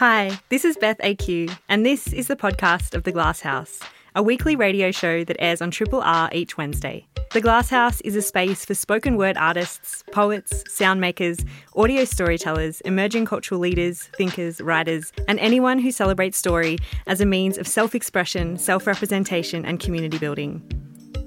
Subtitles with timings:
[0.00, 3.80] Hi, this is Beth AQ, and this is the podcast of The Glass House,
[4.14, 7.06] a weekly radio show that airs on Triple R each Wednesday.
[7.34, 11.44] The Glass House is a space for spoken word artists, poets, sound makers,
[11.76, 17.58] audio storytellers, emerging cultural leaders, thinkers, writers, and anyone who celebrates story as a means
[17.58, 20.62] of self expression, self representation, and community building.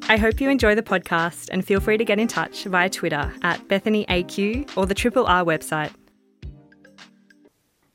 [0.10, 3.32] I hope you enjoy the podcast and feel free to get in touch via Twitter
[3.44, 5.94] at BethanyAQ or the Triple R website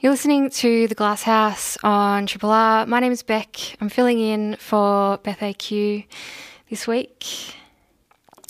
[0.01, 2.87] you're listening to The Glass House on Triple R.
[2.87, 3.57] My name is Beck.
[3.81, 6.07] I'm filling in for Beth AQ
[6.71, 7.57] this week.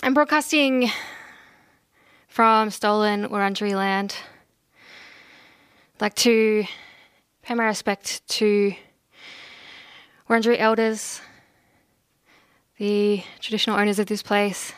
[0.03, 0.91] I'm broadcasting
[2.29, 4.15] from stolen Wurundjeri land.
[5.95, 6.67] I'd like to
[7.41, 8.75] pay my respect to
[10.29, 11.23] Wurundjeri elders,
[12.77, 14.75] the traditional owners of this place,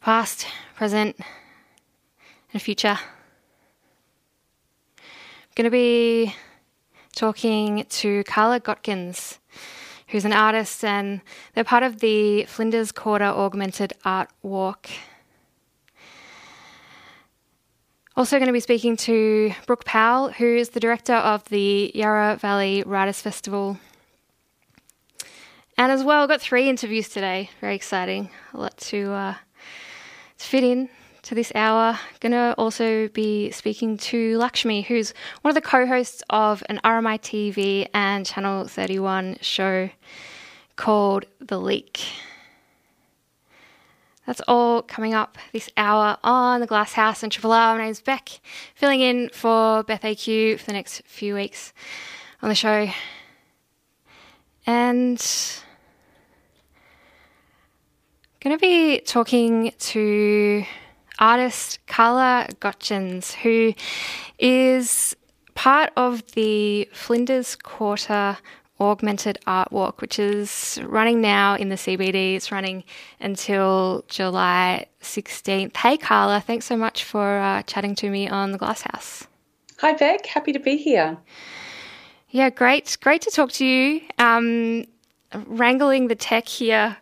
[0.00, 1.16] past, present,
[2.52, 2.98] and future
[5.54, 6.34] going to be
[7.14, 9.38] talking to Carla Gottgens,
[10.08, 11.20] who's an artist, and
[11.54, 14.88] they're part of the Flinders Quarter Augmented Art Walk.
[18.16, 22.36] Also, going to be speaking to Brooke Powell, who is the director of the Yarra
[22.36, 23.78] Valley Writers Festival.
[25.78, 27.50] And as well, got three interviews today.
[27.60, 28.30] Very exciting.
[28.52, 29.34] A lot to, uh,
[30.38, 30.88] to fit in
[31.22, 31.98] to this hour.
[32.20, 36.80] Going to also be speaking to Lakshmi, who's one of the co hosts of an
[36.84, 39.90] RMITV and Channel 31 show
[40.76, 42.04] called The Leak.
[44.26, 47.76] That's all coming up this hour on the Glass House and Triple R.
[47.76, 48.40] My name's Beck,
[48.74, 51.72] filling in for Beth AQ for the next few weeks
[52.40, 52.88] on the show.
[54.64, 55.18] And
[58.40, 60.64] going to be talking to
[61.22, 63.72] artist Carla Gottgens, who
[64.38, 65.16] is
[65.54, 68.38] part of the Flinders Quarter
[68.80, 72.34] Augmented Art Walk, which is running now in the CBD.
[72.34, 72.82] It's running
[73.20, 75.76] until July 16th.
[75.76, 79.28] Hey, Carla, thanks so much for uh, chatting to me on the Glass House.
[79.78, 80.26] Hi, Beck.
[80.26, 81.16] Happy to be here.
[82.30, 82.96] Yeah, great.
[83.00, 84.00] Great to talk to you.
[84.18, 84.86] Um,
[85.46, 86.96] wrangling the tech here.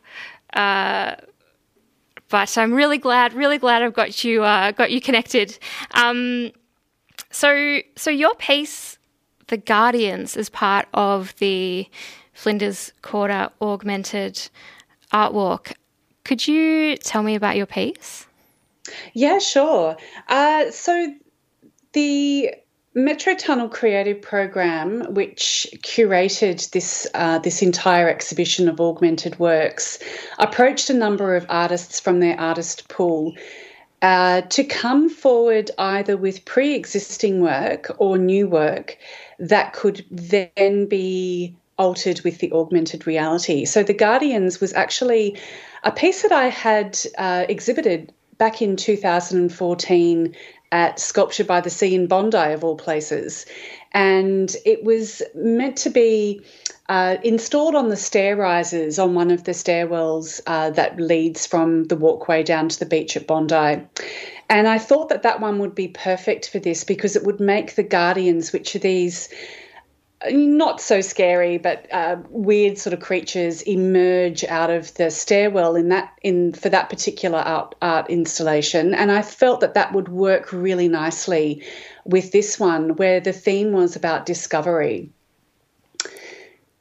[0.53, 1.15] Uh,
[2.31, 5.59] but I'm really glad, really glad I've got you, uh, got you connected.
[5.93, 6.53] Um,
[7.31, 8.99] so, so your piece,
[9.49, 11.89] "The Guardians," is part of the
[12.33, 14.49] Flinders Quarter Augmented
[15.13, 15.73] Art Walk.
[16.25, 18.27] Could you tell me about your piece?
[19.13, 19.97] Yeah, sure.
[20.29, 21.15] Uh, so
[21.93, 22.55] the
[22.95, 30.01] Metro Tunnel Creative Program, which curated this uh, this entire exhibition of augmented works,
[30.41, 33.35] approached a number of artists from their artist pool
[34.03, 38.99] uh, to come forward either with pre-existing work or new work
[39.39, 43.65] that could then be altered with the augmented reality.
[43.67, 45.39] So, The Guardians was actually
[45.85, 50.35] a piece that I had uh, exhibited back in 2014
[50.73, 53.47] at Sculpture by the Sea in Bondi, of all places.
[53.93, 56.43] And it was meant to be
[56.89, 61.85] uh, installed on the stair risers on one of the stairwells uh, that leads from
[61.85, 63.81] the walkway down to the beach at Bondi.
[64.49, 67.75] And I thought that that one would be perfect for this because it would make
[67.75, 69.29] the Guardians, which are these
[70.29, 75.89] not so scary, but uh, weird sort of creatures emerge out of the stairwell in
[75.89, 80.53] that in for that particular art, art installation, and I felt that that would work
[80.53, 81.63] really nicely
[82.05, 85.11] with this one, where the theme was about discovery.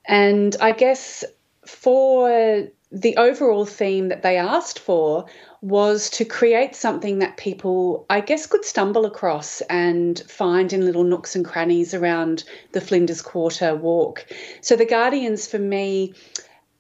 [0.05, 1.23] And I guess
[1.65, 5.27] for the overall theme that they asked for
[5.61, 11.03] was to create something that people, I guess, could stumble across and find in little
[11.03, 14.25] nooks and crannies around the Flinders Quarter walk.
[14.61, 16.13] So, the Guardians for me,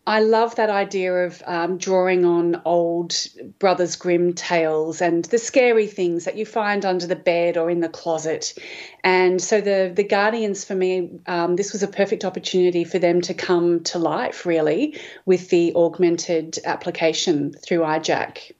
[0.07, 3.15] I love that idea of um, drawing on old
[3.59, 7.79] Brothers Grimm tales and the scary things that you find under the bed or in
[7.79, 8.55] the closet.
[9.03, 13.21] And so the the Guardians for me, um, this was a perfect opportunity for them
[13.21, 18.53] to come to life, really, with the augmented application through EyeJack.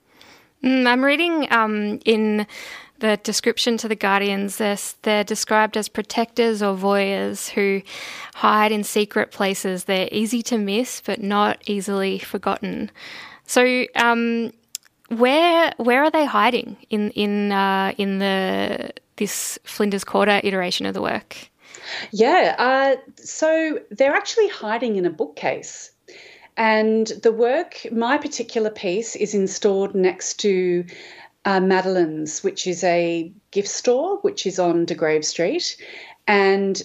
[0.62, 2.46] Mm, I'm reading um, in
[3.00, 7.82] the description to the Guardians, they're, they're, described as protectors or voyeurs who
[8.34, 9.84] hide in secret places.
[9.84, 12.90] They're easy to miss, but not easily forgotten.
[13.46, 14.52] So, um,
[15.08, 20.94] where where are they hiding in in uh, in the this Flinders Quarter iteration of
[20.94, 21.36] the work?
[22.12, 25.90] Yeah, uh, so they're actually hiding in a bookcase.
[26.56, 30.84] And the work, my particular piece, is installed next to
[31.44, 35.76] uh, Madeline's, which is a gift store, which is on Degraves Street.
[36.26, 36.82] And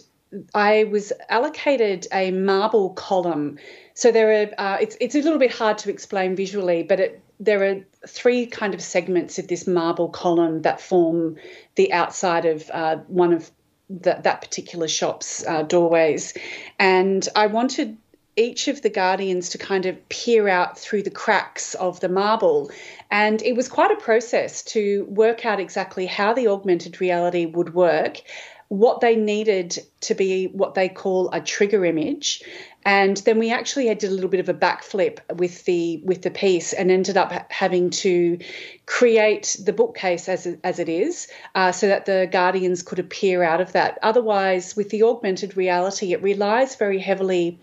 [0.54, 3.58] I was allocated a marble column.
[3.94, 7.22] So there are, uh, it's, it's a little bit hard to explain visually, but it,
[7.40, 11.38] there are three kind of segments of this marble column that form
[11.76, 13.52] the outside of uh, one of
[13.90, 16.34] the, that particular shop's uh, doorways.
[16.80, 17.98] And I wanted
[18.36, 22.72] each of the guardians to kind of peer out through the cracks of the marble.
[23.10, 27.74] And it was quite a process to work out exactly how the augmented reality would
[27.74, 28.22] work,
[28.68, 32.44] what they needed to be what they call a trigger image.
[32.84, 36.30] And then we actually did a little bit of a backflip with the with the
[36.30, 38.38] piece and ended up having to
[38.86, 43.62] create the bookcase as as it is, uh, so that the guardians could appear out
[43.62, 43.98] of that.
[44.04, 47.60] Otherwise, with the augmented reality, it relies very heavily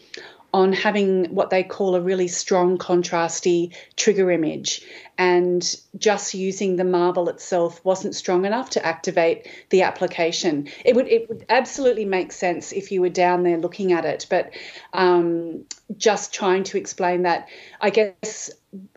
[0.52, 4.82] on having what they call a really strong contrasty trigger image.
[5.16, 5.62] And
[5.98, 10.68] just using the marble itself wasn't strong enough to activate the application.
[10.84, 14.26] It would it would absolutely make sense if you were down there looking at it,
[14.30, 14.52] but
[14.92, 15.64] um,
[15.96, 17.48] just trying to explain that,
[17.80, 18.50] I guess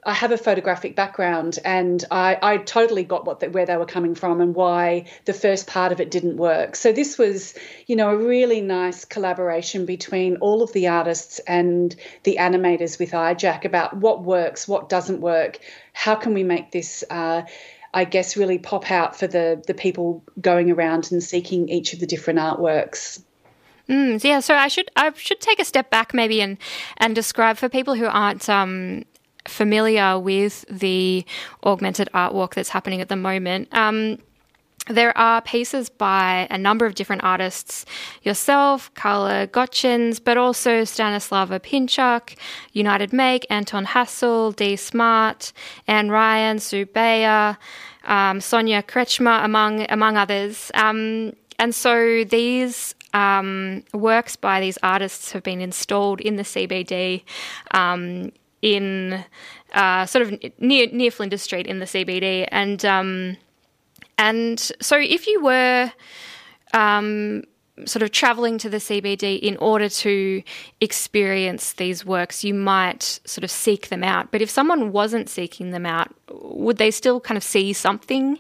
[0.05, 3.85] I have a photographic background, and I, I totally got what the, where they were
[3.85, 6.77] coming from and why the first part of it didn't work.
[6.77, 7.55] So this was,
[7.85, 11.93] you know, a really nice collaboration between all of the artists and
[12.23, 15.59] the animators with EyeJack about what works, what doesn't work,
[15.95, 17.03] how can we make this.
[17.09, 17.43] Uh,
[17.93, 21.99] I guess really pop out for the the people going around and seeking each of
[22.01, 23.23] the different artworks.
[23.87, 26.57] Mm, yeah, so I should I should take a step back maybe and
[26.97, 29.05] and describe for people who aren't um,
[29.47, 31.25] familiar with the
[31.63, 33.69] augmented art walk that's happening at the moment.
[33.71, 34.17] Um,
[34.87, 37.85] there are pieces by a number of different artists,
[38.21, 42.35] yourself, Carla Gottgens, but also Stanislava Pinchuk,
[42.73, 45.51] United Make, Anton Hasell, D Smart,
[45.87, 47.57] Anne Ryan, Sue Bayer,
[48.03, 50.71] um, Sonia Kretschmer, among among others.
[50.75, 57.23] Um, and so these um, works by these artists have been installed in the CBD
[57.71, 58.31] um,
[58.61, 59.23] in
[59.73, 63.37] uh, sort of near near Flinders Street in the CBD, and um,
[64.17, 65.91] and so if you were
[66.73, 67.43] um,
[67.85, 70.41] sort of traveling to the CBD in order to
[70.79, 74.31] experience these works, you might sort of seek them out.
[74.31, 78.39] But if someone wasn't seeking them out, would they still kind of see something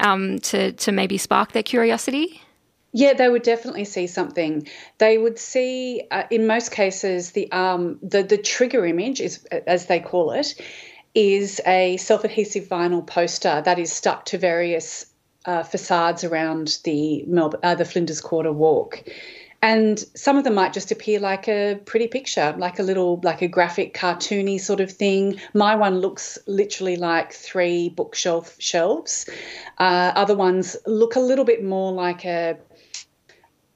[0.00, 2.40] um, to to maybe spark their curiosity?
[2.96, 4.68] Yeah, they would definitely see something.
[4.98, 9.86] They would see, uh, in most cases, the um, the the trigger image is, as
[9.86, 10.54] they call it,
[11.14, 15.06] is a self-adhesive vinyl poster that is stuck to various
[15.44, 17.24] uh, facades around the
[17.62, 19.02] uh, the Flinders Quarter Walk.
[19.62, 23.40] And some of them might just appear like a pretty picture, like a little, like
[23.40, 25.40] a graphic, cartoony sort of thing.
[25.54, 29.26] My one looks literally like three bookshelf shelves.
[29.78, 32.58] Uh, other ones look a little bit more like a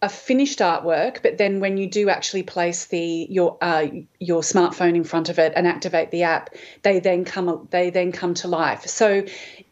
[0.01, 3.87] a finished artwork, but then when you do actually place the your uh,
[4.21, 6.51] your smartphone in front of it and activate the app,
[6.83, 8.87] they then come they then come to life.
[8.87, 9.25] So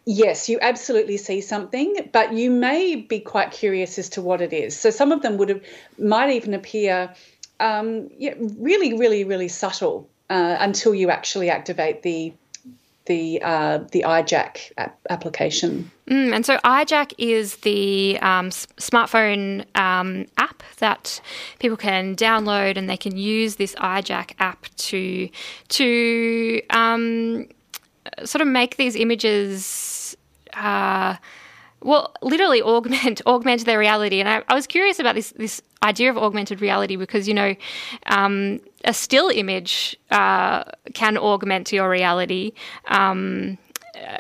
[0.07, 4.53] yes, you absolutely see something, but you may be quite curious as to what it
[4.53, 4.79] is.
[4.79, 5.63] So some of them would have
[5.99, 7.13] might even appear
[7.61, 12.33] um, yeah, really, really, really subtle uh, until you actually activate the
[13.07, 14.73] the uh, the EyeJack
[15.09, 15.91] application.
[16.09, 21.21] Mm, and so EyeJack is the um, smartphone um, app that
[21.61, 25.29] people can download, and they can use this EyeJack app to
[25.69, 27.47] to um,
[28.25, 29.96] sort of make these images.
[30.57, 31.17] Uh,
[31.83, 34.21] well, literally augment augment their reality.
[34.21, 37.55] And I, I, was curious about this this idea of augmented reality because you know
[38.07, 42.53] um, a still image uh, can augment your reality.
[42.89, 43.59] Um,
[43.95, 44.17] uh,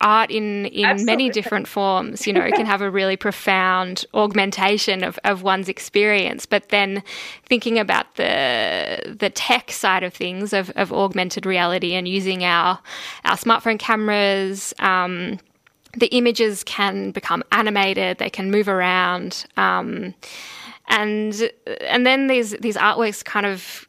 [0.00, 1.04] art in in Absolutely.
[1.04, 6.46] many different forms you know can have a really profound augmentation of, of one's experience
[6.46, 7.02] but then
[7.44, 12.78] thinking about the the tech side of things of, of augmented reality and using our
[13.24, 15.40] our smartphone cameras um,
[15.96, 20.14] the images can become animated, they can move around, um,
[20.88, 21.50] and
[21.80, 23.88] and then these these artworks kind of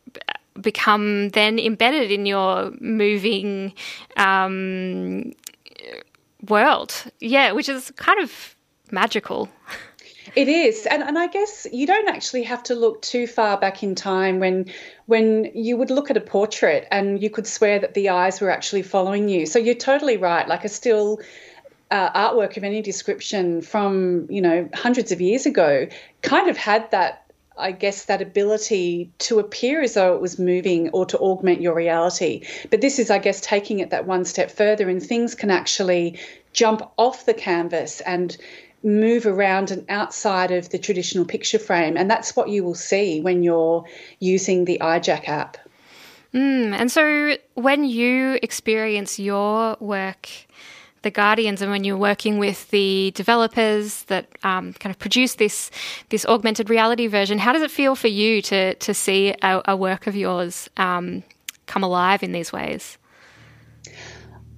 [0.59, 3.73] become then embedded in your moving
[4.15, 5.33] um,
[6.47, 7.03] world.
[7.19, 8.55] Yeah, which is kind of
[8.91, 9.49] magical.
[10.35, 13.81] It is, and and I guess you don't actually have to look too far back
[13.81, 14.65] in time when
[15.05, 18.49] when you would look at a portrait and you could swear that the eyes were
[18.49, 19.45] actually following you.
[19.45, 20.47] So you're totally right.
[20.47, 21.19] Like a still
[21.91, 25.87] uh, artwork of any description from you know hundreds of years ago
[26.21, 27.27] kind of had that
[27.57, 31.73] I guess that ability to appear as though it was moving or to augment your
[31.73, 32.45] reality.
[32.69, 36.19] But this is, I guess, taking it that one step further, and things can actually
[36.53, 38.37] jump off the canvas and
[38.83, 41.97] move around and outside of the traditional picture frame.
[41.97, 43.85] And that's what you will see when you're
[44.19, 45.57] using the EyeJack app.
[46.33, 50.29] Mm, and so when you experience your work,
[51.07, 55.71] the Guardians, and when you're working with the developers that um, kind of produce this
[56.09, 59.77] this augmented reality version, how does it feel for you to to see a, a
[59.77, 61.23] work of yours um,
[61.65, 62.97] come alive in these ways?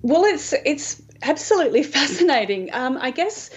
[0.01, 2.73] Well, it's it's absolutely fascinating.
[2.73, 3.51] Um, I guess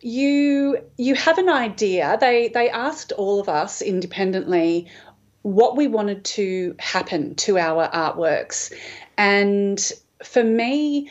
[0.00, 2.18] you you have an idea.
[2.20, 4.86] They they asked all of us independently
[5.42, 8.72] what we wanted to happen to our artworks,
[9.16, 9.80] and
[10.22, 11.10] for me.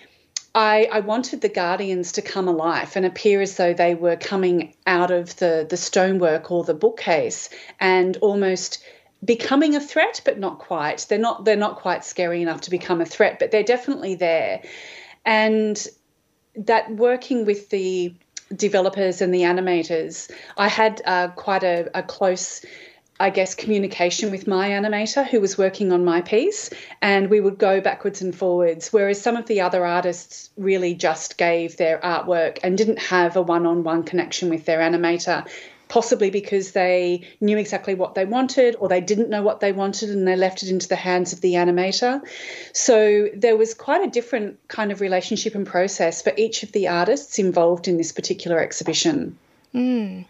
[0.57, 4.73] I, I, wanted the guardians to come alive and appear as though they were coming
[4.87, 8.83] out of the, the stonework or the bookcase and almost
[9.23, 11.05] becoming a threat, but not quite.
[11.07, 14.63] They're not they're not quite scary enough to become a threat, but they're definitely there.
[15.23, 15.87] And
[16.55, 18.15] that working with the
[18.55, 22.65] developers and the animators, I had uh, quite a, a close
[23.19, 26.69] I guess, communication with my animator who was working on my piece,
[27.01, 28.93] and we would go backwards and forwards.
[28.93, 33.41] Whereas some of the other artists really just gave their artwork and didn't have a
[33.41, 35.47] one on one connection with their animator
[35.87, 40.09] possibly because they knew exactly what they wanted or they didn't know what they wanted
[40.09, 42.21] and they left it into the hands of the animator.
[42.73, 46.87] So there was quite a different kind of relationship and process for each of the
[46.87, 49.37] artists involved in this particular exhibition.
[49.77, 50.25] Mm.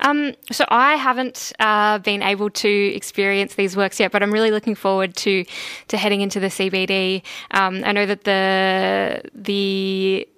[0.00, 4.50] Um, so I haven't uh, been able to experience these works yet, but I'm really
[4.50, 5.44] looking forward to
[5.88, 7.22] to heading into the CBD.
[7.52, 10.28] Um, I know that the the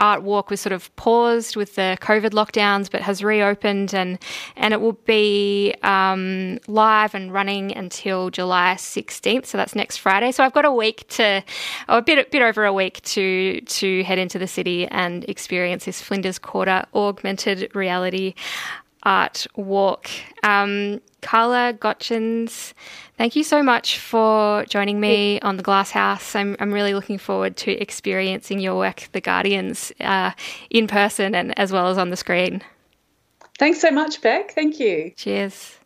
[0.00, 4.18] art walk was sort of paused with the COVID lockdowns, but has reopened and
[4.56, 9.46] and it will be um, live and running until July 16th.
[9.46, 10.32] So that's next Friday.
[10.32, 11.42] So I've got a week to,
[11.88, 15.24] or a bit a bit over a week to to head into the city and
[15.24, 18.34] experience this Flinders Quarter augmented reality
[19.06, 20.10] art walk.
[20.42, 22.74] Um, Carla Gottgens,
[23.16, 26.36] thank you so much for joining me on the Glass House.
[26.36, 30.32] I'm, I'm really looking forward to experiencing your work, The Guardians, uh,
[30.70, 32.62] in person and as well as on the screen.
[33.58, 34.52] Thanks so much, Beck.
[34.52, 35.12] Thank you.
[35.16, 35.78] Cheers.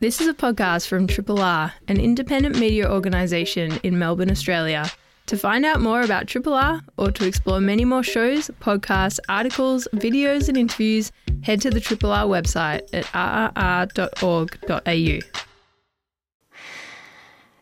[0.00, 4.90] This is a podcast from Triple R, an independent media organisation in Melbourne, Australia.
[5.26, 9.88] To find out more about Triple R or to explore many more shows, podcasts, articles,
[9.94, 11.12] videos, and interviews,
[11.44, 13.04] head to the Triple R website at
[13.54, 14.88] rrr.org.au.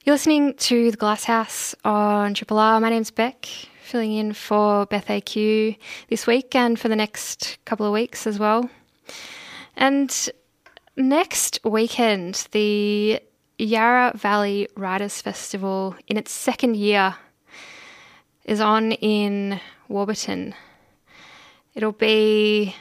[0.05, 2.81] You're listening to The Glass House on Triple R.
[2.81, 3.45] My name's Beck,
[3.83, 5.77] filling in for Beth AQ
[6.09, 8.71] this week and for the next couple of weeks as well.
[9.77, 10.31] And
[10.97, 13.21] next weekend, the
[13.59, 17.17] Yarra Valley Writers Festival, in its second year,
[18.45, 20.55] is on in Warburton.
[21.75, 22.77] It'll be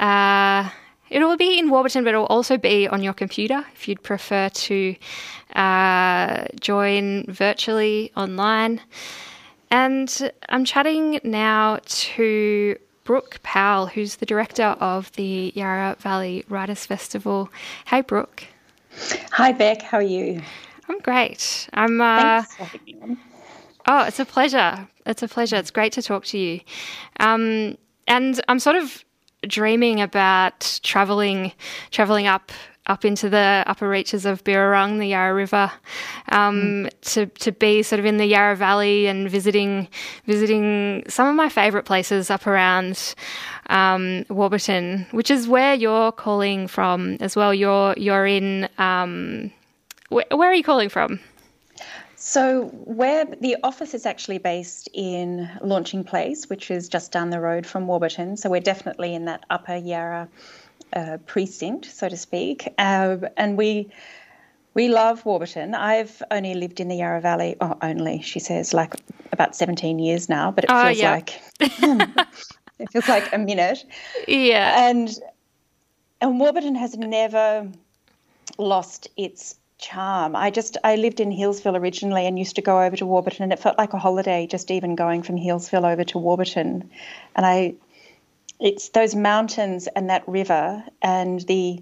[0.00, 0.70] uh,
[1.10, 4.96] it'll be in Warburton, but it'll also be on your computer if you'd prefer to
[5.54, 8.80] uh, join virtually online.
[9.70, 16.86] And I'm chatting now to Brooke Powell, who's the director of the Yarra Valley Writers
[16.86, 17.50] Festival.
[17.86, 18.44] Hey, Brooke.
[19.32, 19.82] Hi, Beck.
[19.82, 20.42] How are you?
[20.88, 21.68] I'm great.
[21.74, 22.00] I'm.
[22.00, 22.44] Uh,
[23.90, 24.86] Oh, it's a pleasure.
[25.06, 25.56] It's a pleasure.
[25.56, 26.60] It's great to talk to you.
[27.20, 29.02] Um, and I'm sort of
[29.46, 31.52] dreaming about traveling,
[31.90, 32.52] traveling up
[32.88, 35.70] up into the upper reaches of Birrarung, the Yarra River,
[36.30, 37.00] um, mm.
[37.12, 39.88] to to be sort of in the Yarra Valley and visiting
[40.24, 43.14] visiting some of my favourite places up around
[43.68, 47.52] um, Warburton, which is where you're calling from as well.
[47.52, 49.52] You're you're in um,
[50.08, 51.20] wh- where are you calling from?
[52.28, 57.40] So, where the office is actually based in Launching Place, which is just down the
[57.40, 58.36] road from Warburton.
[58.36, 60.28] So, we're definitely in that upper Yarra
[60.92, 62.68] uh, precinct, so to speak.
[62.76, 63.88] Uh, and we
[64.74, 65.74] we love Warburton.
[65.74, 68.96] I've only lived in the Yarra Valley, oh, only, she says, like
[69.32, 71.10] about 17 years now, but it oh, feels yeah.
[71.12, 71.40] like
[72.78, 73.86] it feels like a minute.
[74.28, 74.86] Yeah.
[74.86, 75.18] And
[76.20, 77.66] and Warburton has never
[78.58, 80.34] lost its charm.
[80.36, 83.52] I just I lived in Healesville originally and used to go over to Warburton and
[83.52, 86.90] it felt like a holiday just even going from Healesville over to Warburton.
[87.36, 87.74] And I
[88.60, 91.80] it's those mountains and that river and the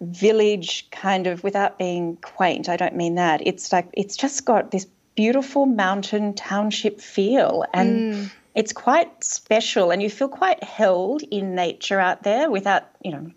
[0.00, 3.46] village kind of without being quaint, I don't mean that.
[3.46, 8.32] It's like it's just got this beautiful mountain township feel and mm.
[8.54, 13.30] it's quite special and you feel quite held in nature out there without, you know,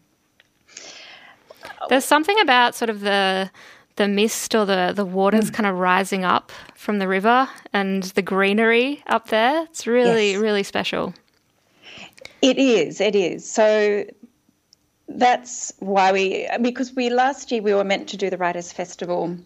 [1.89, 3.49] there's something about sort of the
[3.95, 5.53] the mist or the the water's mm.
[5.53, 9.63] kind of rising up from the river and the greenery up there.
[9.63, 10.41] It's really yes.
[10.41, 11.13] really special.
[12.41, 12.99] It is.
[12.99, 13.49] It is.
[13.49, 14.05] So
[15.07, 19.37] that's why we because we last year we were meant to do the Writers Festival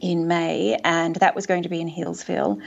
[0.00, 2.60] in May, and that was going to be in Healesville.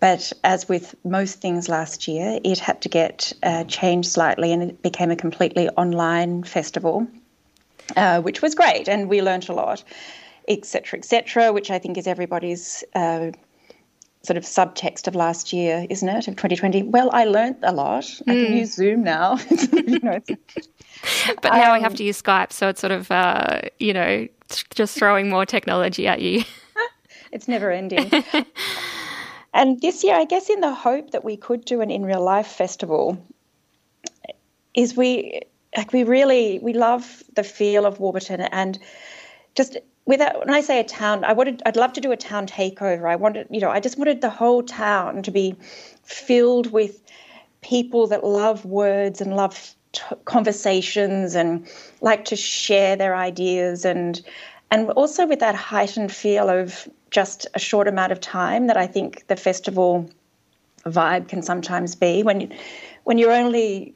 [0.00, 4.62] But as with most things last year, it had to get uh, changed slightly and
[4.62, 7.06] it became a completely online festival,
[7.96, 8.88] uh, which was great.
[8.88, 9.84] And we learnt a lot,
[10.48, 13.30] etc., etc., which I think is everybody's uh,
[14.22, 16.84] sort of subtext of last year, isn't it, of 2020?
[16.84, 18.04] Well, I learnt a lot.
[18.28, 18.52] I can hmm.
[18.54, 19.38] use Zoom now.
[19.72, 20.20] you know,
[21.42, 24.28] but now um, I have to use Skype, so it's sort of, uh, you know,
[24.74, 26.44] just throwing more technology at you.
[27.32, 28.10] it's never ending.
[29.52, 32.22] And this year, I guess, in the hope that we could do an in real
[32.22, 33.22] life festival,
[34.74, 35.42] is we
[35.76, 38.78] like we really we love the feel of Warburton and
[39.54, 42.46] just without when I say a town, I wanted I'd love to do a town
[42.46, 43.08] takeover.
[43.08, 45.54] I wanted you know I just wanted the whole town to be
[46.04, 47.02] filled with
[47.62, 51.66] people that love words and love t- conversations and
[52.00, 54.20] like to share their ideas and
[54.70, 58.86] and also with that heightened feel of just a short amount of time that I
[58.86, 60.08] think the festival
[60.86, 62.52] vibe can sometimes be when
[63.04, 63.94] when you're only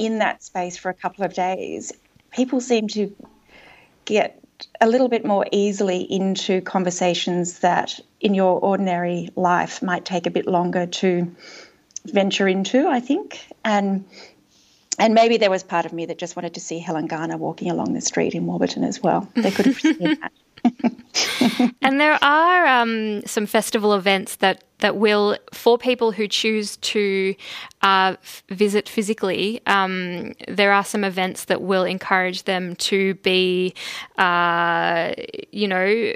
[0.00, 1.92] in that space for a couple of days
[2.32, 3.14] people seem to
[4.06, 4.42] get
[4.80, 10.30] a little bit more easily into conversations that in your ordinary life might take a
[10.30, 11.36] bit longer to
[12.06, 14.06] venture into i think and
[14.98, 17.70] and maybe there was part of me that just wanted to see Helen Garner walking
[17.70, 19.26] along the street in Warburton as well.
[19.34, 20.30] They could have seen that.
[21.82, 27.34] and there are um, some festival events that that will, for people who choose to
[27.82, 33.74] uh, f- visit physically, um, there are some events that will encourage them to be,
[34.18, 35.12] uh,
[35.52, 36.14] you know,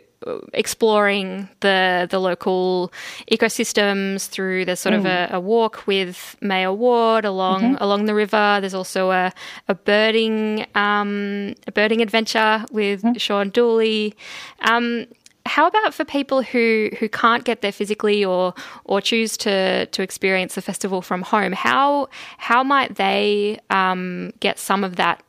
[0.53, 2.93] exploring the the local
[3.31, 4.99] ecosystems through there's sort mm.
[4.99, 7.83] of a, a, walk with Mayor Ward along mm-hmm.
[7.83, 8.59] along the river.
[8.61, 9.33] There's also a
[9.69, 13.21] a birding um, a birding adventure with mm.
[13.21, 14.15] Sean Dooley.
[14.61, 15.07] Um,
[15.47, 20.03] how about for people who, who can't get there physically or or choose to to
[20.03, 21.53] experience the festival from home?
[21.53, 22.09] How
[22.39, 25.23] how might they um, get some of that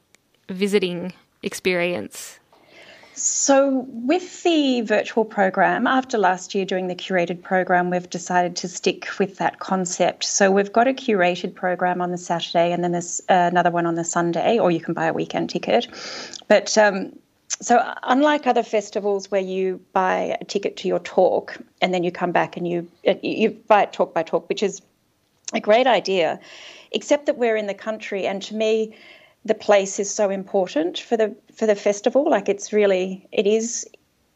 [0.49, 2.39] visiting experience?
[3.17, 8.67] So, with the virtual program, after last year doing the curated program, we've decided to
[8.67, 10.25] stick with that concept.
[10.25, 13.95] So, we've got a curated program on the Saturday and then there's another one on
[13.95, 15.87] the Sunday, or you can buy a weekend ticket.
[16.49, 17.13] But um,
[17.61, 22.11] so, unlike other festivals where you buy a ticket to your talk and then you
[22.11, 22.89] come back and you
[23.21, 24.81] you buy it talk by talk, which is
[25.53, 26.39] a great idea,
[26.91, 28.95] except that we're in the country, and to me,
[29.45, 32.29] the place is so important for the for the festival.
[32.29, 33.85] Like it's really it is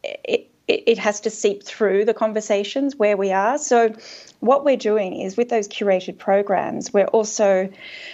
[0.04, 3.58] it it has to seep through the conversations where we are.
[3.58, 3.91] So
[4.39, 7.69] what we're doing is with those curated programs, we're also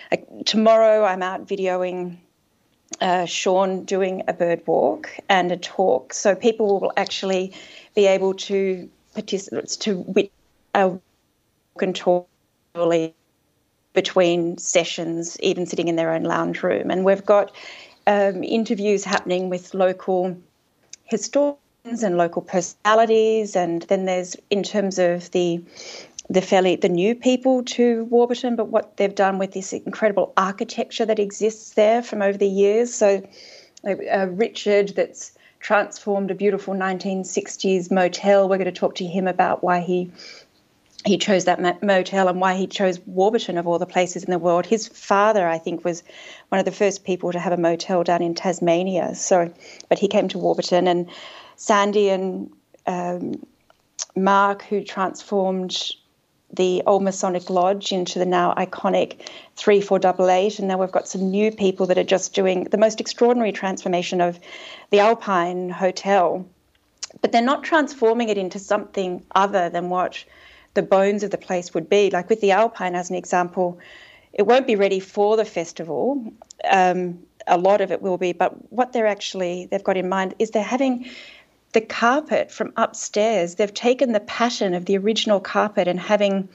[0.09, 2.15] like, tomorrow I'm out videoing
[3.01, 6.13] uh, Sean doing a bird walk and a talk.
[6.13, 7.53] So people will actually
[7.93, 10.31] be able to participate to wit
[10.73, 11.01] a walk
[11.81, 12.29] and talk
[13.95, 16.91] between sessions, even sitting in their own lounge room.
[16.91, 17.51] And we've got
[18.07, 20.37] um, interviews happening with local
[21.05, 25.63] historians and local personalities, and then there's in terms of the
[26.29, 31.05] the fairly the new people to Warburton, but what they've done with this incredible architecture
[31.05, 32.93] that exists there from over the years.
[32.93, 33.23] So
[33.85, 38.49] uh, Richard, that's transformed a beautiful 1960s motel.
[38.49, 40.11] We're going to talk to him about why he
[41.05, 44.39] he chose that motel and why he chose Warburton of all the places in the
[44.39, 44.65] world.
[44.65, 46.03] His father, I think, was
[46.49, 49.13] one of the first people to have a motel down in Tasmania.
[49.13, 49.53] So,
[49.87, 51.07] but he came to Warburton, and
[51.57, 52.51] Sandy and
[52.87, 53.45] um,
[54.15, 55.91] Mark, who transformed
[56.51, 60.59] the old Masonic Lodge into the now iconic 3488.
[60.59, 64.21] And now we've got some new people that are just doing the most extraordinary transformation
[64.21, 64.39] of
[64.89, 66.45] the Alpine Hotel.
[67.21, 70.23] But they're not transforming it into something other than what
[70.75, 72.11] the bones of the place would be.
[72.11, 73.79] Like with the Alpine, as an example,
[74.33, 76.31] it won't be ready for the festival.
[76.69, 80.35] Um, a lot of it will be, but what they're actually they've got in mind
[80.39, 81.09] is they're having
[81.73, 83.55] the carpet from upstairs.
[83.55, 86.49] They've taken the pattern of the original carpet and having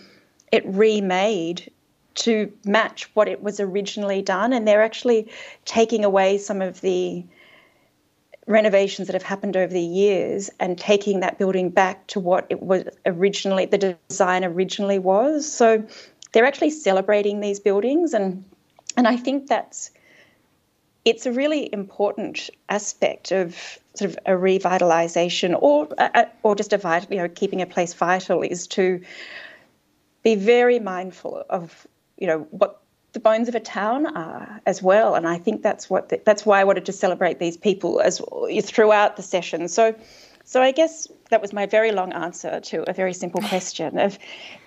[0.53, 1.71] it remade
[2.15, 5.31] to match what it was originally done, and they're actually
[5.65, 7.25] taking away some of the
[8.51, 12.61] renovations that have happened over the years and taking that building back to what it
[12.61, 15.51] was originally, the design originally was.
[15.51, 15.87] So
[16.33, 18.45] they're actually celebrating these buildings, and
[18.97, 19.93] and I think that's
[21.05, 25.89] it's a really important aspect of sort of a revitalization or
[26.43, 29.01] or just a vital, you know, keeping a place vital is to
[30.23, 31.87] be very mindful of
[32.19, 32.80] you know what
[33.13, 35.15] the bones of a town are as well.
[35.15, 38.21] And I think that's what the, that's why I wanted to celebrate these people as
[38.63, 39.69] throughout the session.
[39.69, 39.95] So.
[40.43, 44.19] So I guess that was my very long answer to a very simple question of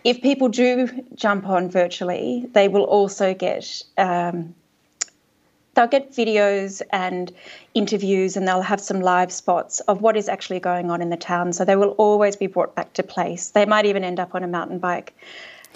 [0.05, 4.55] if people do jump on virtually, they will also get um,
[5.73, 7.31] they'll get videos and
[7.73, 11.17] interviews and they'll have some live spots of what is actually going on in the
[11.17, 11.53] town.
[11.53, 13.51] So they will always be brought back to place.
[13.51, 15.13] They might even end up on a mountain bike,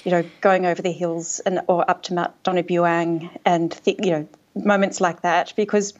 [0.03, 3.99] you know, going over the hills and or up to Mount Donna Buang and th-
[4.03, 5.93] you know moments like that because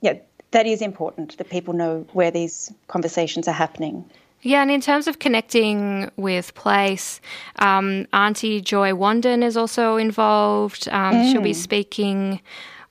[0.00, 0.14] yeah,
[0.50, 4.04] that is important that people know where these conversations are happening.
[4.42, 7.20] Yeah, and in terms of connecting with place,
[7.58, 10.88] um, Auntie Joy Wandin is also involved.
[10.88, 11.30] Um, mm.
[11.30, 12.40] She'll be speaking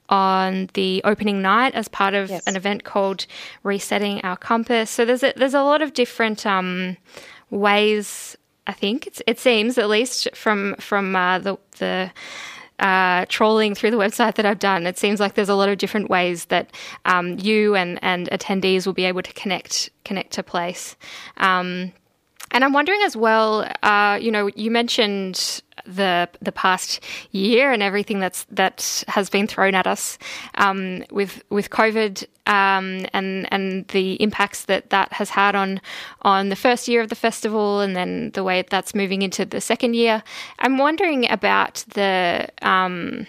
[0.10, 2.46] on the opening night as part of yes.
[2.46, 3.26] an event called
[3.64, 4.92] Resetting Our Compass.
[4.92, 6.98] So there's a, there's a lot of different um,
[7.50, 8.38] ways.
[8.70, 12.12] I think it seems at least from from uh, the the
[12.78, 15.80] uh, trolling through the website that I've done, it seems like there's a lot of
[15.80, 16.72] different ways that
[17.04, 20.96] um, you and, and attendees will be able to connect connect to place.
[21.38, 21.94] Um,
[22.52, 27.00] and I'm wondering as well, uh, you know, you mentioned the the past
[27.32, 30.18] year and everything that's that has been thrown at us
[30.56, 35.82] um, with with COVID um, and and the impacts that that has had on
[36.24, 39.62] on the first year of the festival and then the way that's moving into the
[39.62, 40.24] second year.
[40.60, 43.28] I'm wondering about the um,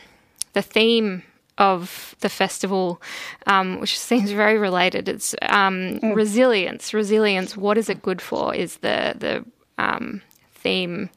[0.52, 1.22] the theme
[1.60, 3.00] of the festival,
[3.46, 5.08] um, which seems very related.
[5.08, 6.16] It's um, mm.
[6.16, 6.92] resilience.
[6.92, 7.56] Resilience.
[7.56, 8.52] What is it good for?
[8.52, 9.44] Is the the
[9.78, 10.22] um,
[10.54, 11.10] theme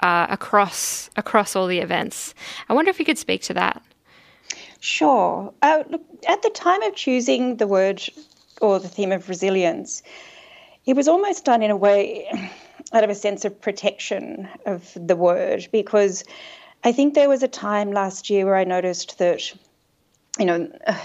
[0.00, 2.34] uh, across across all the events.
[2.68, 3.82] I wonder if you could speak to that.
[4.80, 5.52] Sure.
[5.62, 8.02] Uh, look, at the time of choosing the word
[8.60, 10.02] or the theme of resilience,
[10.84, 12.28] it was almost done in a way
[12.92, 16.24] out of a sense of protection of the word because
[16.84, 19.52] I think there was a time last year where I noticed that,
[20.38, 20.70] you know.
[20.86, 20.98] Uh,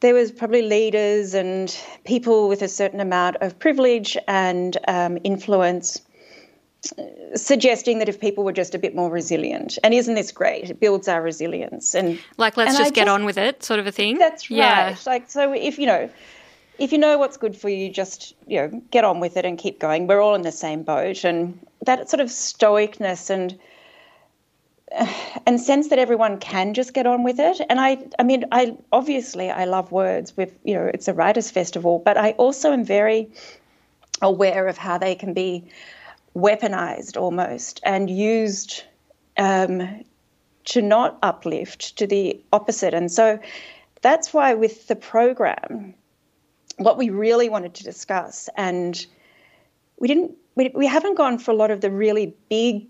[0.00, 6.02] there was probably leaders and people with a certain amount of privilege and um, influence
[7.34, 10.70] suggesting that if people were just a bit more resilient, and isn't this great?
[10.70, 13.62] It builds our resilience, and like let's and just I get just, on with it,
[13.62, 14.18] sort of a thing.
[14.18, 14.56] That's right.
[14.58, 14.96] Yeah.
[15.06, 16.10] Like so, if you know,
[16.78, 19.58] if you know what's good for you, just you know, get on with it and
[19.58, 20.06] keep going.
[20.06, 23.58] We're all in the same boat, and that sort of stoicness and
[25.46, 27.60] and sense that everyone can just get on with it.
[27.68, 30.36] And I, I mean, I obviously I love words.
[30.36, 33.30] With you know, it's a writers' festival, but I also am very
[34.22, 35.64] aware of how they can be
[36.34, 38.84] weaponized almost and used
[39.36, 40.04] um,
[40.64, 42.94] to not uplift, to the opposite.
[42.94, 43.38] And so
[44.02, 45.94] that's why, with the program,
[46.76, 49.06] what we really wanted to discuss, and
[49.98, 52.86] we didn't, we, we haven't gone for a lot of the really big,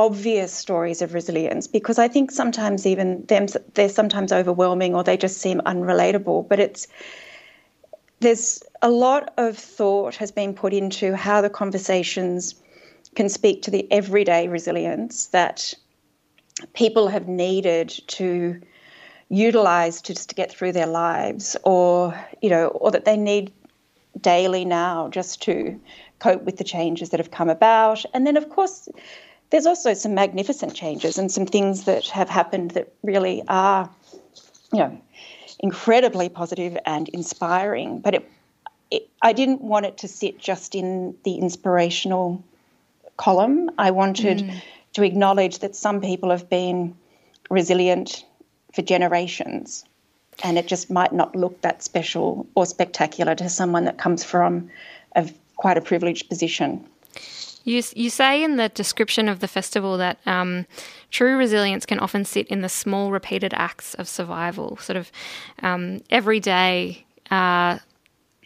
[0.00, 5.18] obvious stories of resilience because I think sometimes even them they're sometimes overwhelming or they
[5.18, 6.48] just seem unrelatable.
[6.48, 6.88] But it's
[8.20, 12.54] there's a lot of thought has been put into how the conversations
[13.14, 15.74] can speak to the everyday resilience that
[16.72, 18.58] people have needed to
[19.28, 23.52] utilize to just to get through their lives or you know or that they need
[24.20, 25.78] daily now just to
[26.18, 28.88] cope with the changes that have come about and then of course
[29.50, 33.90] there's also some magnificent changes and some things that have happened that really are
[34.72, 35.00] you know
[35.58, 38.00] incredibly positive and inspiring.
[38.00, 38.30] But it,
[38.90, 42.42] it, I didn't want it to sit just in the inspirational
[43.16, 43.70] column.
[43.76, 44.62] I wanted mm.
[44.94, 46.96] to acknowledge that some people have been
[47.50, 48.24] resilient
[48.72, 49.84] for generations
[50.42, 54.70] and it just might not look that special or spectacular to someone that comes from
[55.14, 56.86] a, quite a privileged position.
[57.64, 60.66] You, you say in the description of the festival that um,
[61.10, 65.12] true resilience can often sit in the small, repeated acts of survival, sort of
[65.62, 67.78] um, everyday, uh,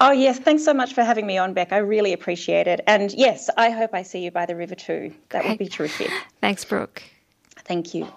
[0.00, 0.38] Oh, yes.
[0.38, 1.72] Thanks so much for having me on, Beck.
[1.72, 2.80] I really appreciate it.
[2.86, 5.12] And yes, I hope I see you by the river too.
[5.30, 5.50] That Great.
[5.50, 6.10] would be terrific.
[6.40, 7.02] Thanks, Brooke.
[7.64, 8.08] Thank you.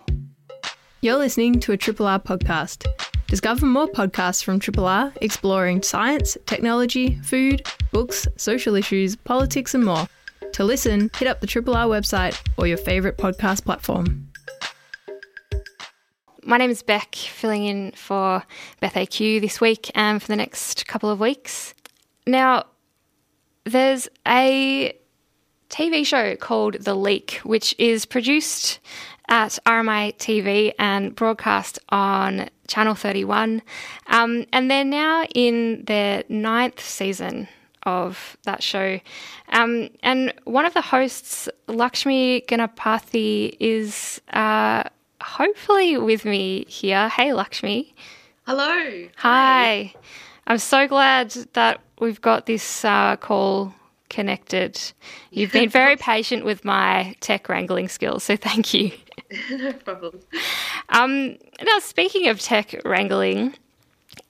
[1.02, 2.88] You're listening to a Triple R podcast.
[3.28, 9.84] Discover more podcasts from Triple R exploring science, technology, food, books, social issues, politics, and
[9.84, 10.08] more.
[10.56, 14.30] To listen, hit up the Triple R website or your favourite podcast platform.
[16.44, 18.42] My name is Beck, filling in for
[18.80, 21.74] Beth AQ this week and for the next couple of weeks.
[22.26, 22.68] Now,
[23.66, 24.98] there's a
[25.70, 28.80] TV show called The Leak, which is produced
[29.28, 33.62] at RMITV and broadcast on Channel 31.
[34.08, 37.50] Um, and they're now in their ninth season
[37.86, 39.00] of that show.
[39.50, 44.84] Um, and one of the hosts, Lakshmi Ganapathy, is uh,
[45.22, 47.10] hopefully with me here.
[47.10, 47.94] Hey, Lakshmi.
[48.46, 49.08] Hello.
[49.18, 49.94] Hi.
[50.48, 53.74] I'm so glad that we've got this uh, call
[54.10, 54.80] connected.
[55.32, 58.92] You've been very patient with my tech wrangling skills, so thank you.
[59.52, 60.20] no problem.
[60.90, 63.56] Um, now, speaking of tech wrangling,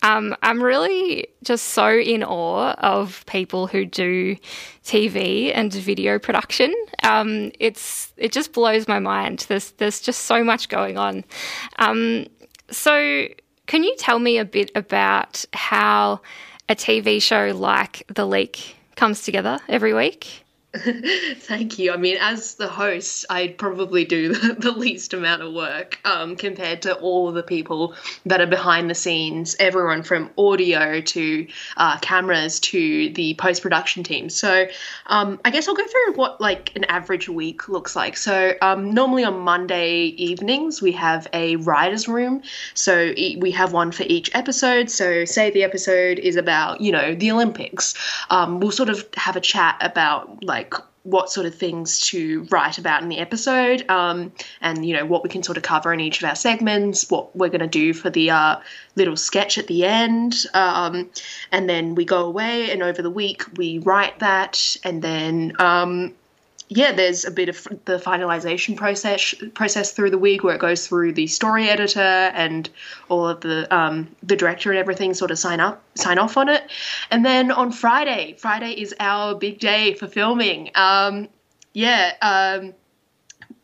[0.05, 4.35] um, I'm really just so in awe of people who do
[4.83, 6.71] TV and video production.
[7.01, 9.45] Um, it's it just blows my mind.
[9.47, 11.23] There's there's just so much going on.
[11.79, 12.27] Um,
[12.69, 13.27] so,
[13.65, 16.21] can you tell me a bit about how
[16.69, 20.44] a TV show like The Leak comes together every week?
[21.37, 21.93] Thank you.
[21.93, 26.81] I mean, as the host, I'd probably do the, least amount of work um, compared
[26.81, 32.59] to all the people that are behind the scenes, everyone from audio to uh, cameras
[32.59, 34.29] to the post production team.
[34.29, 34.67] So,
[35.05, 38.17] um, I guess I'll go through what like an average week looks like.
[38.17, 42.41] So, um, normally on Monday evenings, we have a writer's room.
[42.73, 44.89] So, we have one for each episode.
[44.89, 47.93] So, say the episode is about, you know, the Olympics,
[48.29, 50.64] um, we'll sort of have a chat about like
[51.03, 55.23] what sort of things to write about in the episode, um, and you know what
[55.23, 57.93] we can sort of cover in each of our segments, what we're going to do
[57.93, 58.55] for the uh,
[58.95, 61.09] little sketch at the end, um,
[61.51, 66.13] and then we go away and over the week we write that, and then um,
[66.67, 70.87] yeah, there's a bit of the finalization process process through the week where it goes
[70.87, 72.69] through the story editor and
[73.09, 76.49] all of the um, the director and everything sort of sign up sign off on
[76.49, 76.63] it,
[77.11, 80.71] and then on Friday, Friday is our big day for filming.
[80.75, 81.27] Um,
[81.73, 82.13] yeah.
[82.21, 82.73] Um,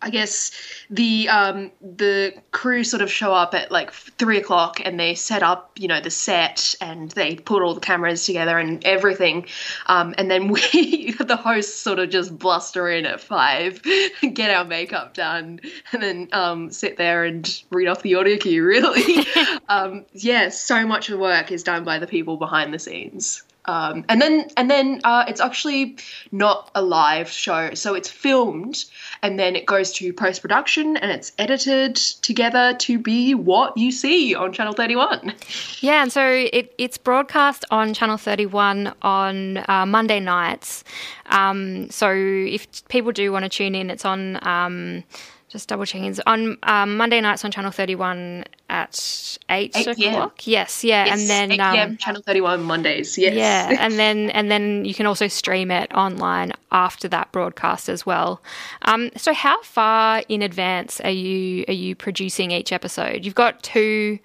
[0.01, 0.51] I guess
[0.89, 5.43] the um, the crew sort of show up at like three o'clock and they set
[5.43, 9.45] up, you know, the set and they put all the cameras together and everything,
[9.87, 13.81] um, and then we, the hosts, sort of just bluster in at five,
[14.33, 15.59] get our makeup done,
[15.91, 18.65] and then um, sit there and read off the audio cue.
[18.65, 19.25] Really,
[19.69, 23.43] um, yeah, so much of the work is done by the people behind the scenes.
[23.65, 25.97] Um, and then and then uh, it's actually
[26.31, 28.85] not a live show, so it's filmed
[29.21, 33.91] and then it goes to post production and it's edited together to be what you
[33.91, 35.33] see on Channel Thirty One.
[35.79, 40.83] Yeah, and so it, it's broadcast on Channel Thirty One on uh, Monday nights.
[41.27, 44.45] Um, so if people do want to tune in, it's on.
[44.47, 45.03] Um,
[45.51, 46.17] just double checking.
[46.27, 50.13] On um, Monday nights on Channel 31 at 8, 8 p.m.
[50.13, 50.47] o'clock.
[50.47, 51.05] Yes, yeah.
[51.05, 51.97] Yes, and then 8 p.m.
[51.97, 53.17] Channel 31 Mondays.
[53.17, 53.35] Yes.
[53.35, 58.05] Yeah, and then and then you can also stream it online after that broadcast as
[58.05, 58.41] well.
[58.83, 63.25] Um, so how far in advance are you are you producing each episode?
[63.25, 64.19] You've got two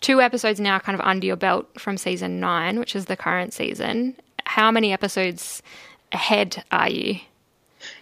[0.00, 3.52] two episodes now kind of under your belt from season 9, which is the current
[3.52, 4.14] season.
[4.46, 5.60] How many episodes
[6.12, 7.18] ahead are you?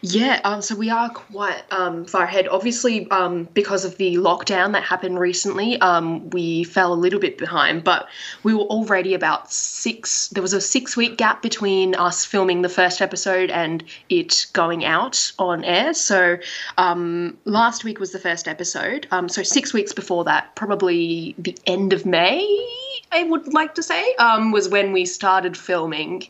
[0.03, 2.49] Yeah, um, so we are quite um, far ahead.
[2.49, 7.39] Obviously, um, because of the lockdown that happened recently, um, we fell a little bit
[7.39, 8.09] behind, but
[8.43, 10.29] we were already about six.
[10.29, 14.85] There was a six week gap between us filming the first episode and it going
[14.85, 15.95] out on air.
[15.95, 16.39] So
[16.77, 19.07] um, last week was the first episode.
[19.11, 22.45] Um, so six weeks before that, probably the end of May,
[23.13, 26.29] I would like to say, was when we started filming.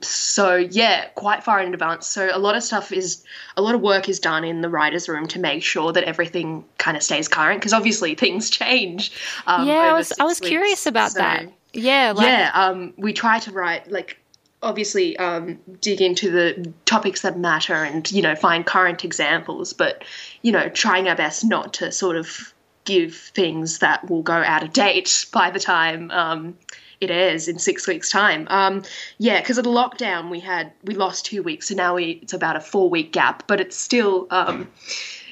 [0.00, 2.06] So yeah, quite far in advance.
[2.06, 3.24] So a lot of stuff is,
[3.56, 6.64] a lot of work is done in the writers' room to make sure that everything
[6.78, 9.12] kind of stays current because obviously things change.
[9.46, 11.46] Um, yeah, I was I was curious about So- that.
[11.74, 14.18] Yeah, like, yeah, um, we try to write like
[14.62, 20.04] obviously um, dig into the topics that matter and you know find current examples, but
[20.42, 22.52] you know trying our best not to sort of
[22.84, 26.56] give things that will go out of date by the time um,
[27.02, 28.46] it airs in six weeks' time.
[28.50, 28.82] Um,
[29.18, 32.32] yeah, because of the lockdown, we had we lost two weeks, so now we it's
[32.32, 34.26] about a four week gap, but it's still.
[34.30, 34.68] Um,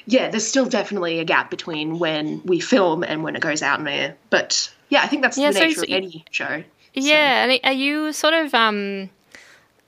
[0.07, 3.79] yeah, there's still definitely a gap between when we film and when it goes out
[3.79, 4.15] on air.
[4.31, 6.63] But yeah, I think that's Yeah, the so nature of any show.
[6.93, 9.09] Yeah, and are you sort of um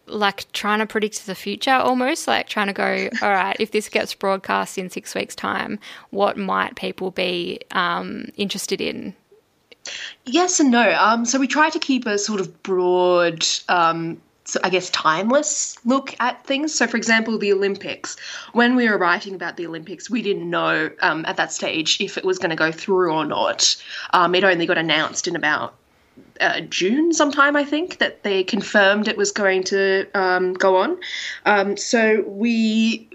[0.06, 3.88] like trying to predict the future almost like trying to go all right if this
[3.88, 9.15] gets broadcast in 6 weeks time what might people be um interested in
[10.26, 10.96] Yes and no.
[10.98, 15.78] Um, so we try to keep a sort of broad, um, so I guess, timeless
[15.86, 16.74] look at things.
[16.74, 18.15] So, for example, the Olympics.
[18.54, 22.17] When we were writing about the Olympics, we didn't know um, at that stage if
[22.17, 23.76] it was going to go through or not.
[24.12, 25.76] Um, it only got announced in about
[26.39, 31.00] uh, June sometime, I think, that they confirmed it was going to um, go on.
[31.46, 33.10] Um, so we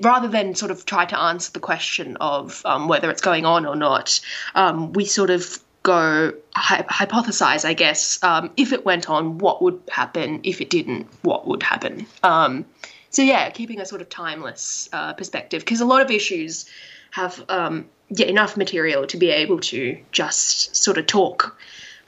[0.00, 3.66] rather than sort of try to answer the question of um, whether it's going on
[3.66, 4.20] or not,
[4.54, 9.62] um, we sort of go hy- hypothesize, I guess, um, if it went on, what
[9.62, 10.40] would happen?
[10.42, 12.06] If it didn't, what would happen?
[12.24, 12.64] Um,
[13.10, 16.66] so yeah, keeping a sort of timeless uh, perspective because a lot of issues
[17.12, 21.56] have um, yeah, enough material to be able to just sort of talk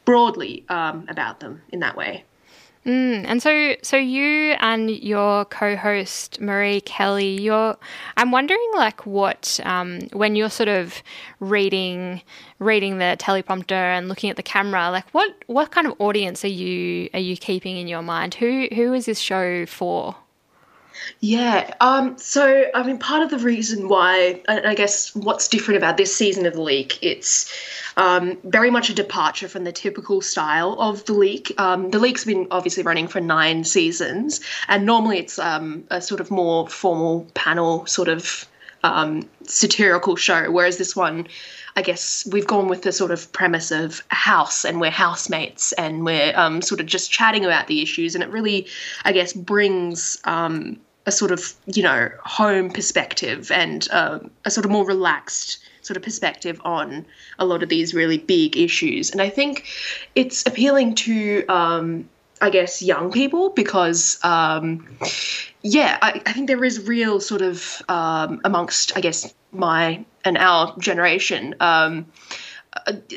[0.04, 2.24] broadly um, about them in that way.
[2.86, 7.76] Mm, and so, so you and your co-host Marie Kelly, you're.
[8.16, 11.02] I'm wondering, like, what um, when you're sort of
[11.40, 12.22] reading,
[12.60, 16.48] reading the teleprompter and looking at the camera, like, what what kind of audience are
[16.48, 18.34] you are you keeping in your mind?
[18.34, 20.14] Who who is this show for?
[21.20, 21.74] Yeah.
[21.80, 26.14] Um, so, I mean, part of the reason why, I guess, what's different about this
[26.14, 27.52] season of the leak, it's
[27.96, 31.52] um, very much a departure from the typical style of the leak.
[31.58, 36.20] Um, the leak's been obviously running for nine seasons, and normally it's um, a sort
[36.20, 38.46] of more formal panel sort of
[38.84, 41.26] um, satirical show, whereas this one.
[41.78, 46.06] I guess we've gone with the sort of premise of house and we're housemates and
[46.06, 48.14] we're um, sort of just chatting about the issues.
[48.14, 48.66] And it really,
[49.04, 54.64] I guess, brings um, a sort of you know home perspective and um, a sort
[54.64, 57.06] of more relaxed sort of perspective on
[57.38, 59.10] a lot of these really big issues.
[59.10, 59.64] And i think
[60.14, 62.08] it's appealing to um,
[62.40, 64.86] i guess young people because um,
[65.62, 70.36] yeah I, I, think there is real sort of um, amongst i guess my and
[70.36, 72.34] our generation um, uh,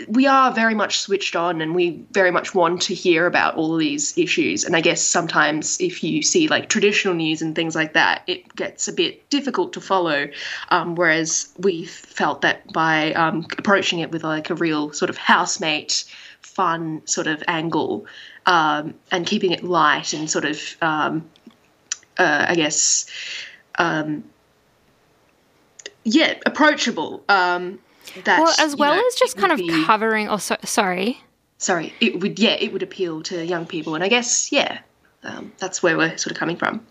[0.08, 3.74] we are very much switched on and we very much want to hear about all
[3.74, 4.64] of these issues.
[4.64, 8.56] And I guess sometimes if you see like traditional news and things like that, it
[8.56, 10.30] gets a bit difficult to follow.
[10.70, 15.18] Um, whereas we felt that by um, approaching it with like a real sort of
[15.18, 16.06] housemate,
[16.42, 18.06] fun sort of angle
[18.46, 21.30] um, and keeping it light and sort of, um,
[22.18, 23.06] uh, I guess,
[23.78, 24.24] um,
[26.04, 27.24] yeah, approachable.
[27.30, 27.80] Um,
[28.24, 30.30] that well, as well know, as just kind of be, covering.
[30.30, 31.22] Oh, so, sorry.
[31.58, 34.80] Sorry, it would yeah, it would appeal to young people, and I guess yeah,
[35.24, 36.86] um, that's where we're sort of coming from.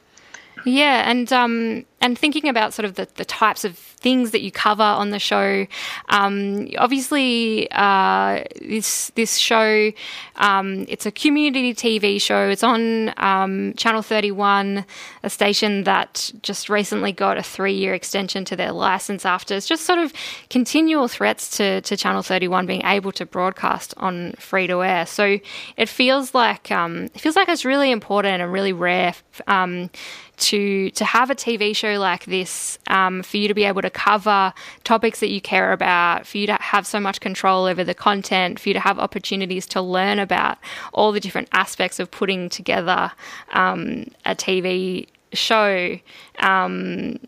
[0.64, 4.52] Yeah, and um, and thinking about sort of the, the types of things that you
[4.52, 5.66] cover on the show.
[6.08, 9.92] Um, obviously, uh, this this show
[10.36, 12.48] um, it's a community TV show.
[12.48, 14.84] It's on um, Channel Thirty One,
[15.22, 19.66] a station that just recently got a three year extension to their license after it's
[19.66, 20.12] just sort of
[20.50, 25.06] continual threats to to Channel Thirty One being able to broadcast on free to air.
[25.06, 25.38] So
[25.76, 29.14] it feels like um, it feels like it's really important and really rare
[29.46, 29.90] um,
[30.36, 33.90] to to have a TV show like this um, for you to be able to
[33.90, 34.52] cover
[34.84, 38.60] topics that you care about, for you to have so much control over the content,
[38.60, 40.58] for you to have opportunities to learn about
[40.92, 43.12] all the different aspects of putting together
[43.52, 45.98] um, a TV show.
[46.40, 47.18] Um,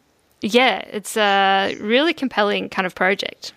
[0.42, 3.52] yeah, it's a really compelling kind of project.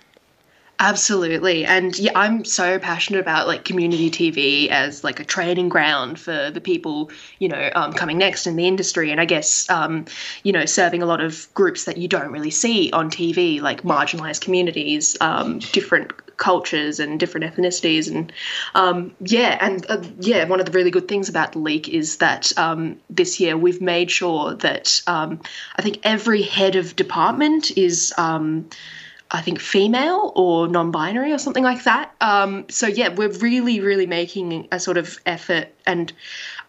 [0.80, 1.64] Absolutely.
[1.66, 6.52] And yeah, I'm so passionate about like community TV as like a training ground for
[6.52, 7.10] the people,
[7.40, 9.12] you know, um, coming next in the industry.
[9.12, 10.06] And I guess, um,
[10.44, 13.84] you know, serving a lot of groups that you don't really see on TV, like
[13.84, 18.14] marginalized communities, um, different cultures and different ethnicities.
[18.14, 18.34] And
[18.76, 22.18] um, yeah, and uh, yeah, one of the really good things about the leak is
[22.18, 25.40] that um, this year we've made sure that um,
[25.78, 28.14] I think every head of department is
[29.32, 32.14] I think female or non-binary or something like that.
[32.22, 36.14] Um, so yeah, we're really, really making a sort of effort, and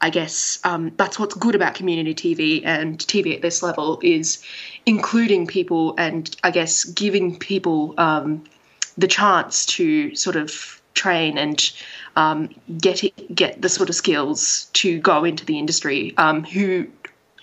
[0.00, 4.42] I guess um, that's what's good about community TV and TV at this level is
[4.86, 8.44] including people and I guess giving people um,
[8.96, 11.72] the chance to sort of train and
[12.16, 16.86] um, get it, get the sort of skills to go into the industry um, who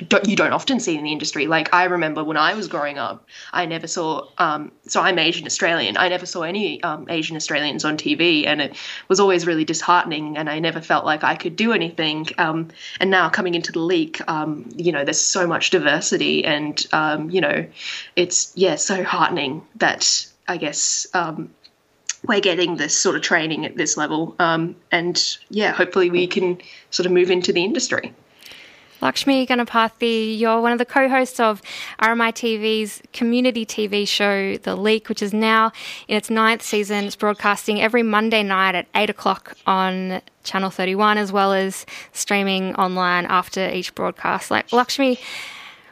[0.08, 1.48] don't, you don't often see in the industry.
[1.48, 4.28] Like I remember when I was growing up, I never saw.
[4.38, 5.98] Um, so I'm Asian Australian.
[5.98, 8.76] I never saw any um, Asian Australians on TV, and it
[9.08, 10.38] was always really disheartening.
[10.38, 12.28] And I never felt like I could do anything.
[12.38, 12.70] Um,
[13.00, 17.30] and now coming into the leak, um, you know, there's so much diversity, and um,
[17.30, 17.66] you know,
[18.16, 21.50] it's yeah, so heartening that I guess um,
[22.28, 24.36] we're getting this sort of training at this level.
[24.40, 28.14] And yeah, hopefully we can sort of move into the industry.
[29.02, 31.62] Lakshmi Ganapathy, you're one of the co hosts of
[32.00, 35.72] RMITV's community TV show, The Leak, which is now
[36.08, 37.06] in its ninth season.
[37.06, 42.76] It's broadcasting every Monday night at 8 o'clock on Channel 31, as well as streaming
[42.76, 44.52] online after each broadcast.
[44.52, 45.20] Like, Lakshmi,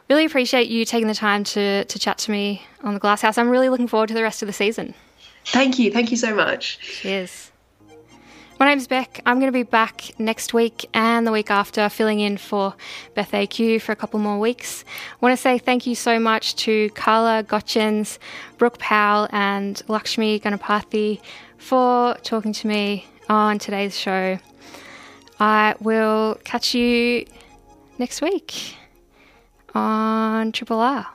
[0.08, 3.38] really appreciate you taking the time to, to chat to me on the Glasshouse.
[3.38, 4.94] I'm really looking forward to the rest of the season.
[5.46, 5.90] Thank you.
[5.90, 6.78] Thank you so much.
[6.80, 7.50] Cheers.
[8.60, 9.22] My name's Bec.
[9.24, 12.74] I'm going to be back next week and the week after, filling in for
[13.14, 14.84] Beth AQ for a couple more weeks.
[14.86, 18.18] I want to say thank you so much to Carla Gottgens,
[18.58, 21.22] Brook Powell, and Lakshmi Ganapathy
[21.56, 24.38] for talking to me on today's show.
[25.40, 27.24] I will catch you
[27.96, 28.76] next week
[29.74, 31.06] on Triple R.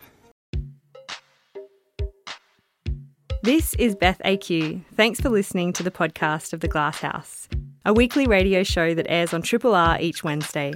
[3.46, 4.82] This is Beth AQ.
[4.96, 7.48] Thanks for listening to the podcast of The Glasshouse,
[7.86, 10.74] a weekly radio show that airs on Triple R each Wednesday.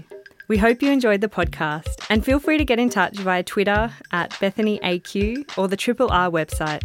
[0.48, 3.92] We hope you enjoyed the podcast and feel free to get in touch via Twitter
[4.12, 6.84] at Bethany AQ or the Triple R website